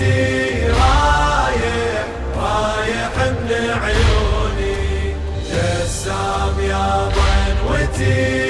بنوتي 0.00 0.66
رايح 0.66 2.04
رايح 2.36 3.12
من 3.16 3.70
عيوني. 3.82 5.14
جسام 5.50 6.60
يا 6.60 7.08
بنوتي 7.14 8.49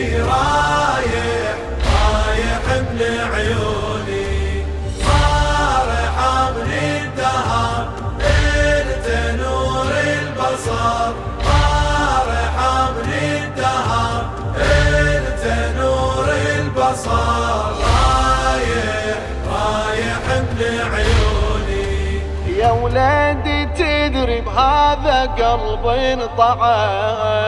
يا 22.61 22.71
ولادي 22.71 23.67
تدري 23.67 24.41
بهذا 24.41 25.27
قلبي 25.27 26.13
انطعن 26.13 27.41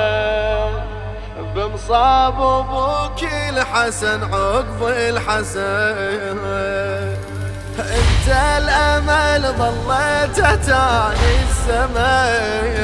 بمصاب 1.55 2.35
أبوك 2.35 3.23
الحسن 3.49 4.23
عقب 4.35 4.83
الحسن. 4.83 6.39
انت 7.79 8.29
الامل 8.59 9.43
ظليت 9.59 10.37
تاني 10.67 11.33
السماء 11.51 12.83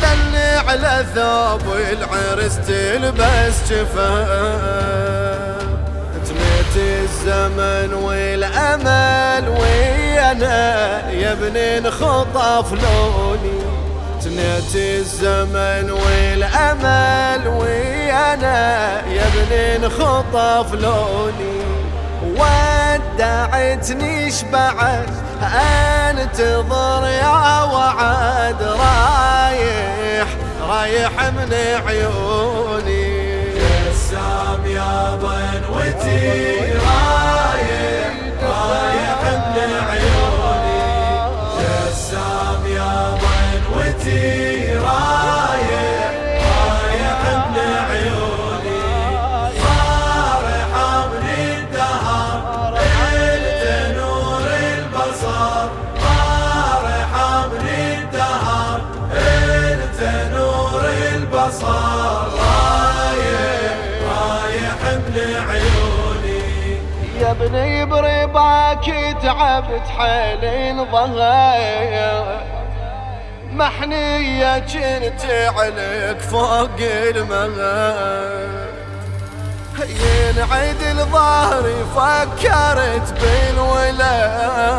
لاني 0.00 0.50
على 0.68 0.94
ثوب 1.14 1.66
العرس 1.92 2.54
تلبس 2.66 3.56
جفاف 3.72 4.86
الزمن 6.76 7.94
والامل 7.94 9.44
ويانا 10.26 11.10
يا 11.10 11.32
ابني 11.32 11.78
انخطف 11.78 12.72
لوني. 12.72 13.60
تنيت 14.22 14.74
الزمن 14.74 15.90
والأمل 15.90 17.48
ويانا 17.48 19.02
يا 19.06 19.22
ابني 19.26 19.76
انخطف 19.76 20.74
لوني. 20.74 21.66
ودعتني 22.38 24.30
شبعت 24.30 25.08
أنتظر 25.42 27.06
يا 27.06 27.62
وعد 27.62 28.62
رايح 28.62 30.28
رايح 30.68 31.12
من 31.20 31.54
عيوني. 31.86 33.26
جسام 33.54 34.66
يا 34.66 35.18
بنوتي 35.22 36.56
البصر 61.46 62.36
يا 67.20 67.30
ابني 67.30 67.84
برباك 67.84 68.84
تعبت 69.22 69.88
حيل 69.98 70.44
ظهر 70.44 72.38
محنية 73.52 74.58
كنت 74.58 75.24
عليك 75.56 76.18
فوق 76.20 76.70
المغار 76.80 78.66
ينعد 79.78 80.82
الظهري 80.82 81.84
فكرت 81.96 83.14
بالولاء 83.20 84.76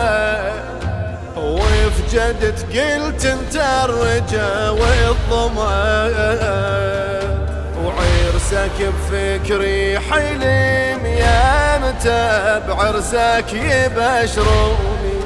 وفجدت 1.44 2.66
قلت 2.78 3.26
انت 3.26 3.56
الرجا 3.56 4.70
والضمان 4.70 6.14
وعرسك 7.84 8.78
بفكري 8.82 10.00
حلم 10.00 11.06
يا 11.06 11.78
متى 11.78 12.62
بعرسك 12.68 13.54
يبشروني 13.54 15.18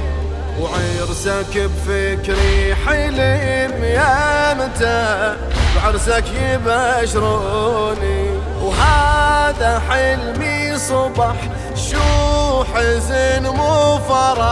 وعرسك 0.59 1.53
بفكري 1.57 2.75
حلم 2.75 3.83
يا 3.83 4.53
متى 4.53 5.35
بعرسك 5.75 6.23
يبشروني 6.53 8.21
وهذا 8.61 9.81
حلمي 9.89 10.77
صبح 10.77 11.35
شو 11.75 12.63
حزن 12.63 13.43
مو 13.43 13.97
فرح. 14.09 14.50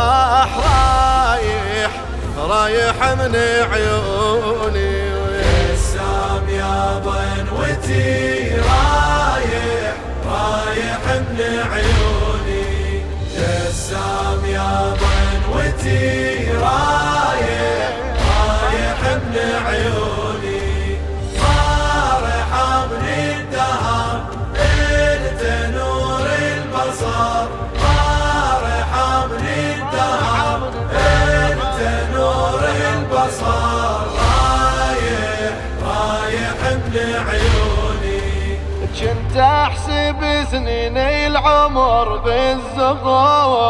رايح 2.49 3.03
من 3.03 3.35
عيوني. 3.71 5.09
السام 5.73 6.49
يا 6.49 7.01
بنوتي 7.05 8.55
رايح 8.55 9.93
رايح 10.25 11.03
من 11.05 11.41
عيوني. 11.71 13.03
جسام 13.35 14.45
يا 14.45 14.93
بنوتي 15.01 16.51
رايح 16.51 17.93
رايح 18.29 18.99
من 19.03 19.37
عيوني. 19.67 20.97
فرحة 21.37 22.85
من 22.85 23.05
الدهر 23.37 24.21
انت 24.55 25.41
نور 25.75 26.25
البصر. 26.25 27.47
سنين 40.51 40.97
العمر 40.97 42.17
بالزغور. 42.17 43.69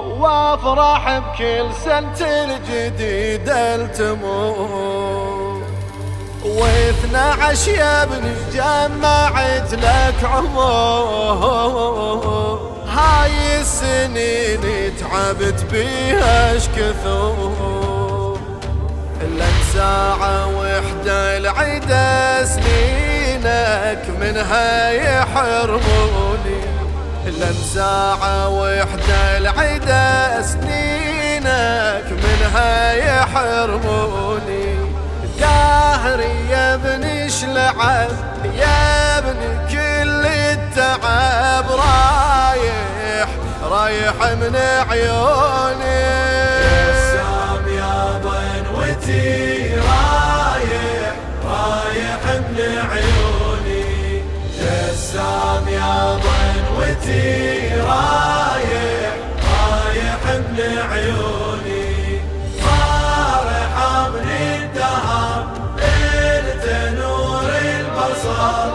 وافرح 0.00 1.18
بكل 1.18 1.68
سنة 1.84 2.20
الجديدة 2.20 3.74
التمور. 3.74 5.62
واثنى 6.44 7.26
عشر 7.42 7.72
يا 7.72 8.02
ابني 8.02 8.34
جمعت 8.52 9.74
لك 9.74 10.24
عمر. 10.24 11.78
هاي 12.88 13.60
السنين 13.60 14.64
تعبت 15.00 15.64
بيها 15.72 16.56
اش 16.56 16.68
كثور 16.68 18.38
لك 19.22 19.58
ساعة 19.74 20.38
وحدة 20.58 21.36
العيدة 21.36 22.07
سنينك 23.88 24.20
منها 24.20 24.90
يحرموني 24.90 26.60
لن 27.26 27.54
ساعة 27.74 28.48
وحدة 28.48 29.38
العيدة 29.38 30.42
سنينك 30.42 32.04
منها 32.10 32.92
يحرموني. 32.92 34.78
دهري 35.40 36.50
يا 36.50 36.74
ابني 36.74 37.30
شلعب 37.30 38.10
يا 38.54 39.18
ابني 39.18 39.68
كل 39.70 40.26
التعب 40.26 41.70
رايح 41.70 43.28
رايح 43.62 44.14
من 44.40 44.56
عيوني. 44.90 46.08
بنوتي 48.22 49.08
رايح 49.08 49.47
بنوتي 57.08 57.74
رايح 57.80 59.12
رايح 59.48 60.22
من 60.24 60.78
عيوني. 60.92 62.20
فرحة 62.60 64.08
من 64.08 64.28
الدهر 64.28 65.42
انت 65.80 66.64
نور 66.98 67.48
البصر. 67.74 68.70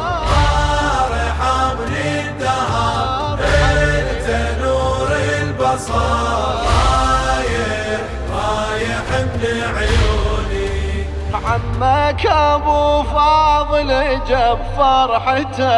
فرحة 1.10 1.74
من 1.74 1.96
الدهر 2.28 3.40
انت 3.40 4.28
نور 4.62 5.10
البصر. 5.42 6.04
عيوني. 9.78 11.06
عمك 11.46 12.26
ابو 12.26 13.04
فاضل 13.04 14.20
جاب 14.30 14.60
فرحته. 14.78 15.74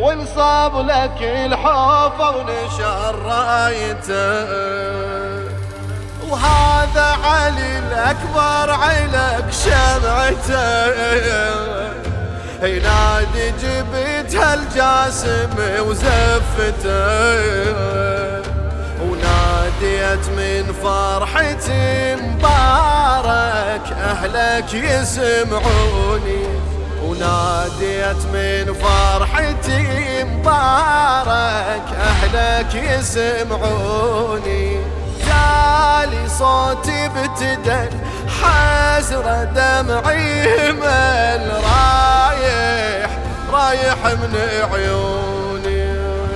وانصاب 0.00 0.86
لك 0.86 1.18
الحوفة 1.22 2.30
ونشر 2.36 3.14
رأيته. 3.24 4.44
وهذا 6.28 7.16
علي 7.24 7.78
الأكبر 7.78 8.70
علك 8.70 9.44
شمعته. 9.64 10.70
ينادي 12.62 13.50
جبت 13.62 14.34
هالجاسم 14.36 15.56
وزفته. 15.78 17.00
وناديت 19.02 20.24
من 20.36 20.64
فرحتي 20.82 22.16
مبارك 22.16 23.86
أهلك 23.92 24.74
يسمعوني. 24.74 26.44
وناديت 27.02 28.22
من 28.32 28.74
فرحتي 28.74 29.79
أهلك 32.70 33.00
يسمعوني 33.00 34.64
جالي 35.26 36.28
صوتي 36.28 37.06
ابتدى 37.06 37.96
حسرة 38.40 39.44
دمعي 39.44 40.72
مل 40.72 41.52
رايح 41.64 43.10
رايح 43.52 43.98
من 44.04 44.36
عيوني. 44.72 45.82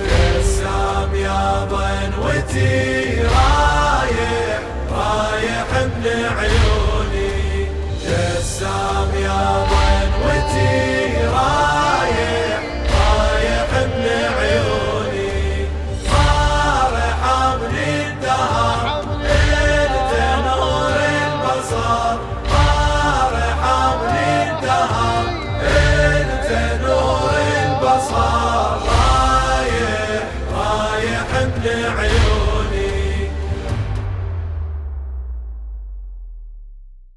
جسام 0.07 1.15
يا 1.15 1.67
بنوتي 1.71 3.21
رايح 3.21 4.59
رايح 4.91 5.69
من 5.71 6.05
عيوني. 6.37 7.69
جسام 8.05 9.11
يا 9.23 9.65
بنوتي 9.69 9.84